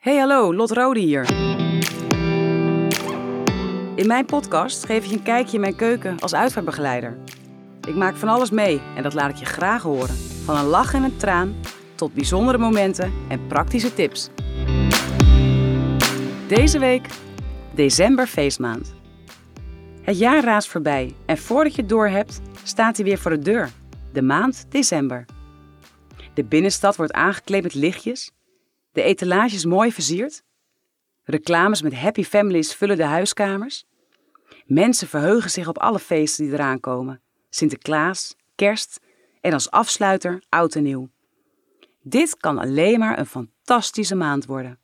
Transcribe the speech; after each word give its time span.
Hey 0.00 0.16
hallo, 0.16 0.54
Lot 0.54 0.70
Rode 0.70 1.00
hier. 1.00 1.30
In 3.94 4.06
mijn 4.06 4.24
podcast 4.26 4.84
geef 4.84 5.04
ik 5.04 5.10
je 5.10 5.16
een 5.16 5.22
kijkje 5.22 5.54
in 5.54 5.60
mijn 5.60 5.76
keuken 5.76 6.18
als 6.18 6.34
uitvaartbegeleider. 6.34 7.18
Ik 7.88 7.94
maak 7.94 8.16
van 8.16 8.28
alles 8.28 8.50
mee 8.50 8.80
en 8.96 9.02
dat 9.02 9.14
laat 9.14 9.30
ik 9.30 9.36
je 9.36 9.44
graag 9.44 9.82
horen. 9.82 10.14
Van 10.44 10.56
een 10.56 10.64
lach 10.64 10.94
en 10.94 11.02
een 11.02 11.16
traan 11.16 11.54
tot 11.94 12.14
bijzondere 12.14 12.58
momenten 12.58 13.12
en 13.28 13.46
praktische 13.46 13.94
tips. 13.94 14.30
Deze 16.48 16.78
week, 16.78 17.06
december 17.74 18.26
feestmaand. 18.26 18.94
Het 20.02 20.18
jaar 20.18 20.44
raast 20.44 20.68
voorbij 20.68 21.14
en 21.26 21.38
voordat 21.38 21.74
je 21.74 21.80
het 21.80 21.90
doorhebt, 21.90 22.40
staat 22.62 22.96
hij 22.96 23.04
weer 23.04 23.18
voor 23.18 23.30
de 23.30 23.38
deur. 23.38 23.70
De 24.12 24.22
maand 24.22 24.66
december. 24.68 25.24
De 26.34 26.44
binnenstad 26.44 26.96
wordt 26.96 27.12
aangekleed 27.12 27.62
met 27.62 27.74
lichtjes. 27.74 28.30
De 28.92 29.02
etalage 29.02 29.54
is 29.54 29.64
mooi 29.64 29.92
versierd. 29.92 30.42
Reclames 31.22 31.82
met 31.82 31.94
happy 31.94 32.24
families 32.24 32.74
vullen 32.74 32.96
de 32.96 33.04
huiskamers. 33.04 33.84
Mensen 34.66 35.08
verheugen 35.08 35.50
zich 35.50 35.68
op 35.68 35.78
alle 35.78 35.98
feesten 35.98 36.44
die 36.44 36.52
eraan 36.52 36.80
komen. 36.80 37.22
Sinterklaas, 37.48 38.36
kerst 38.54 39.00
en 39.40 39.52
als 39.52 39.70
afsluiter 39.70 40.42
oud 40.48 40.74
en 40.74 40.82
nieuw. 40.82 41.08
Dit 42.02 42.36
kan 42.36 42.58
alleen 42.58 42.98
maar 42.98 43.18
een 43.18 43.26
fantastische 43.26 44.14
maand 44.14 44.46
worden. 44.46 44.78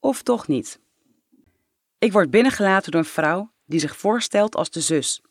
Of 0.00 0.22
toch 0.22 0.48
niet? 0.48 0.80
Ik 1.98 2.12
word 2.12 2.30
binnengelaten 2.30 2.90
door 2.90 3.00
een 3.00 3.06
vrouw 3.06 3.52
die 3.66 3.80
zich 3.80 3.96
voorstelt 3.96 4.56
als 4.56 4.70
de 4.70 4.80
zus. 4.80 5.22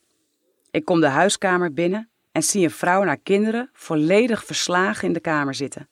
Ik 0.71 0.85
kom 0.85 0.99
de 0.99 1.07
huiskamer 1.07 1.73
binnen 1.73 2.09
en 2.31 2.43
zie 2.43 2.63
een 2.63 2.71
vrouw 2.71 3.01
en 3.01 3.07
haar 3.07 3.17
kinderen 3.17 3.69
volledig 3.73 4.45
verslagen 4.45 5.07
in 5.07 5.13
de 5.13 5.19
kamer 5.19 5.55
zitten. 5.55 5.89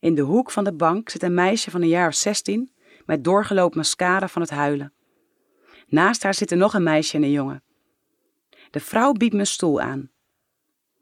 In 0.00 0.14
de 0.14 0.22
hoek 0.22 0.50
van 0.50 0.64
de 0.64 0.72
bank 0.72 1.08
zit 1.08 1.22
een 1.22 1.34
meisje 1.34 1.70
van 1.70 1.82
een 1.82 1.88
jaar 1.88 2.08
of 2.08 2.14
zestien 2.14 2.72
met 3.06 3.24
doorgelopen 3.24 3.76
mascara 3.76 4.28
van 4.28 4.42
het 4.42 4.50
huilen. 4.50 4.92
Naast 5.86 6.22
haar 6.22 6.34
zitten 6.34 6.58
nog 6.58 6.74
een 6.74 6.82
meisje 6.82 7.16
en 7.16 7.22
een 7.22 7.30
jongen. 7.30 7.62
De 8.70 8.80
vrouw 8.80 9.12
biedt 9.12 9.32
me 9.32 9.40
een 9.40 9.46
stoel 9.46 9.80
aan. 9.80 10.10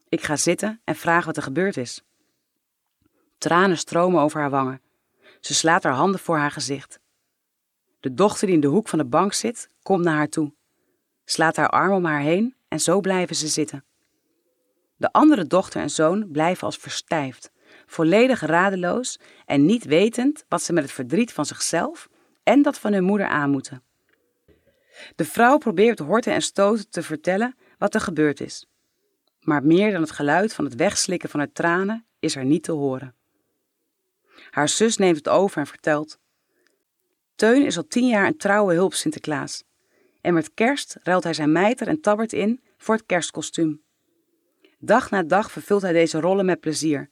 Ik 0.09 0.23
ga 0.23 0.37
zitten 0.37 0.81
en 0.85 0.97
vraag 0.97 1.25
wat 1.25 1.37
er 1.37 1.43
gebeurd 1.43 1.77
is. 1.77 2.03
Tranen 3.39 3.79
stromen 3.79 4.21
over 4.21 4.41
haar 4.41 4.51
wangen. 4.51 4.83
Ze 5.41 5.55
slaat 5.55 5.83
haar 5.83 5.93
handen 5.93 6.21
voor 6.21 6.37
haar 6.37 6.51
gezicht. 6.51 7.01
De 8.01 8.15
dochter 8.15 8.47
die 8.47 8.55
in 8.55 8.61
de 8.61 8.67
hoek 8.67 8.89
van 8.89 8.99
de 8.99 9.05
bank 9.05 9.33
zit, 9.33 9.71
komt 9.83 10.05
naar 10.05 10.17
haar 10.17 10.29
toe, 10.29 10.55
slaat 11.25 11.57
haar 11.57 11.69
arm 11.69 11.93
om 11.93 12.05
haar 12.05 12.21
heen 12.21 12.57
en 12.69 12.81
zo 12.81 13.01
blijven 13.01 13.37
ze 13.37 13.49
zitten. 13.49 13.85
De 14.97 15.13
andere 15.13 15.47
dochter 15.47 15.81
en 15.81 15.91
zoon 15.91 16.31
blijven 16.31 16.67
als 16.67 16.77
verstijfd, 16.77 17.51
volledig 17.89 18.41
radeloos 18.41 19.19
en 19.47 19.67
niet 19.67 19.85
wetend 19.85 20.45
wat 20.49 20.63
ze 20.63 20.73
met 20.73 20.83
het 20.83 20.93
verdriet 20.93 21.33
van 21.33 21.47
zichzelf 21.47 22.09
en 22.43 22.63
dat 22.63 22.79
van 22.79 22.93
hun 22.93 23.05
moeder 23.05 23.27
aan 23.27 23.51
moeten. 23.51 23.83
De 25.17 25.25
vrouw 25.25 25.59
probeert 25.59 25.99
horten 25.99 26.33
en 26.33 26.43
stoten 26.43 26.91
te 26.91 27.03
vertellen 27.03 27.57
wat 27.79 27.95
er 27.95 28.01
gebeurd 28.01 28.41
is. 28.41 28.67
Maar 29.41 29.63
meer 29.65 29.93
dan 29.93 30.01
het 30.01 30.11
geluid 30.11 30.55
van 30.55 30.65
het 30.65 30.75
wegslikken 30.75 31.29
van 31.29 31.41
haar 31.41 31.53
tranen 31.53 32.07
is 32.19 32.37
er 32.37 32.45
niet 32.45 32.63
te 32.63 32.73
horen. 32.73 33.15
Haar 34.51 34.69
zus 34.69 34.97
neemt 34.97 35.17
het 35.17 35.29
over 35.29 35.59
en 35.59 35.67
vertelt: 35.67 36.19
Teun 37.35 37.67
is 37.67 37.77
al 37.77 37.87
tien 37.87 38.07
jaar 38.07 38.27
een 38.27 38.37
trouwe 38.37 38.75
hulp 38.75 38.95
Sinterklaas. 38.95 39.65
En 40.21 40.35
met 40.35 40.55
kerst 40.55 40.97
ruilt 41.03 41.25
hij 41.25 41.35
zijn 41.35 41.53
mijter 41.53 41.89
en 41.89 42.01
tabbert 42.01 42.33
in 42.33 42.61
voor 42.77 42.95
het 42.95 43.07
kerstkostuum. 43.07 43.83
Dag 44.79 45.11
na 45.11 45.23
dag 45.23 45.51
vervult 45.51 45.83
hij 45.83 45.93
deze 45.93 46.21
rollen 46.21 46.45
met 46.45 46.61
plezier. 46.61 47.11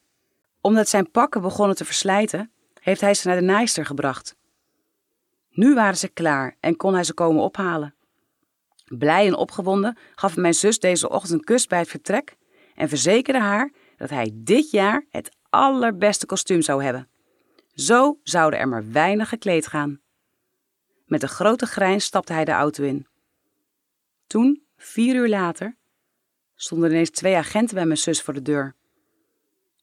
Omdat 0.66 0.88
zijn 0.88 1.10
pakken 1.10 1.40
begonnen 1.40 1.76
te 1.76 1.84
verslijten, 1.84 2.52
heeft 2.80 3.00
hij 3.00 3.14
ze 3.14 3.26
naar 3.28 3.36
de 3.36 3.42
naaister 3.42 3.86
gebracht. 3.86 4.36
Nu 5.50 5.74
waren 5.74 5.96
ze 5.96 6.08
klaar 6.08 6.56
en 6.60 6.76
kon 6.76 6.94
hij 6.94 7.04
ze 7.04 7.14
komen 7.14 7.42
ophalen. 7.42 7.94
Blij 8.84 9.26
en 9.26 9.34
opgewonden 9.34 9.98
gaf 10.14 10.36
mijn 10.36 10.54
zus 10.54 10.78
deze 10.78 11.08
ochtend 11.08 11.32
een 11.32 11.44
kus 11.44 11.66
bij 11.66 11.78
het 11.78 11.88
vertrek 11.88 12.36
en 12.74 12.88
verzekerde 12.88 13.40
haar 13.40 13.72
dat 13.96 14.10
hij 14.10 14.30
dit 14.34 14.70
jaar 14.70 15.06
het 15.10 15.36
allerbeste 15.50 16.26
kostuum 16.26 16.62
zou 16.62 16.82
hebben. 16.84 17.08
Zo 17.74 18.18
zouden 18.22 18.58
er 18.58 18.68
maar 18.68 18.92
weinig 18.92 19.28
gekleed 19.28 19.66
gaan. 19.66 20.00
Met 21.04 21.22
een 21.22 21.28
grote 21.28 21.66
grijns 21.66 22.04
stapte 22.04 22.32
hij 22.32 22.44
de 22.44 22.52
auto 22.52 22.84
in. 22.84 23.06
Toen, 24.26 24.62
vier 24.76 25.14
uur 25.14 25.28
later, 25.28 25.76
stonden 26.54 26.90
ineens 26.90 27.10
twee 27.10 27.36
agenten 27.36 27.74
bij 27.74 27.86
mijn 27.86 27.98
zus 27.98 28.22
voor 28.22 28.34
de 28.34 28.42
deur. 28.42 28.74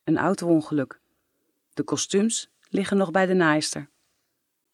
Een 0.04 0.18
auto-ongeluk. 0.18 1.00
De 1.74 1.84
kostuums 1.84 2.50
liggen 2.70 2.98
nog 2.98 3.12
bij 3.12 3.26
de 3.26 3.34
naaister. 3.34 3.90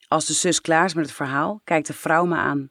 Als 0.08 0.26
de 0.26 0.34
zus 0.34 0.62
klaar 0.62 0.86
is 0.86 0.94
met 0.94 1.06
het 1.06 1.16
verhaal, 1.16 1.62
kijkt 1.64 1.88
de 1.88 1.94
vrouw 1.94 2.26
me 2.26 2.36
aan. 2.36 2.70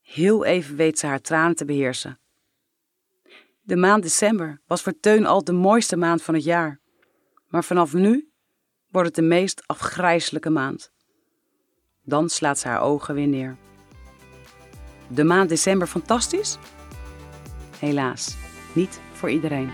Heel 0.00 0.44
even 0.44 0.76
weet 0.76 0.98
ze 0.98 1.06
haar 1.06 1.20
tranen 1.20 1.56
te 1.56 1.64
beheersen. 1.64 2.18
De 3.62 3.76
maand 3.76 4.02
december 4.02 4.60
was 4.66 4.82
voor 4.82 5.00
Teun 5.00 5.26
al 5.26 5.44
de 5.44 5.52
mooiste 5.52 5.96
maand 5.96 6.22
van 6.22 6.34
het 6.34 6.44
jaar. 6.44 6.80
Maar 7.48 7.64
vanaf 7.64 7.92
nu 7.92 8.30
wordt 8.90 9.08
het 9.08 9.16
de 9.16 9.22
meest 9.22 9.62
afgrijselijke 9.66 10.50
maand. 10.50 10.92
Dan 12.02 12.28
slaat 12.28 12.58
ze 12.58 12.68
haar 12.68 12.80
ogen 12.80 13.14
weer 13.14 13.28
neer. 13.28 13.56
De 15.08 15.24
maand 15.24 15.48
december 15.48 15.86
fantastisch? 15.86 16.58
Helaas, 17.78 18.36
niet 18.72 19.00
voor 19.12 19.30
iedereen. 19.30 19.70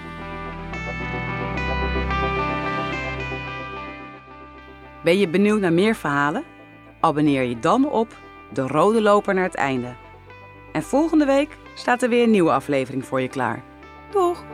Ben 5.05 5.19
je 5.19 5.29
benieuwd 5.29 5.61
naar 5.61 5.73
meer 5.73 5.95
verhalen? 5.95 6.45
Abonneer 7.01 7.43
je 7.43 7.59
dan 7.59 7.91
op 7.91 8.17
De 8.53 8.67
Rode 8.67 9.03
Loper 9.03 9.35
naar 9.35 9.45
het 9.45 9.55
einde. 9.55 9.95
En 10.73 10.83
volgende 10.83 11.25
week 11.25 11.57
staat 11.75 12.03
er 12.03 12.09
weer 12.09 12.23
een 12.23 12.31
nieuwe 12.31 12.53
aflevering 12.53 13.05
voor 13.05 13.21
je 13.21 13.29
klaar. 13.29 13.63
Doeg! 14.11 14.45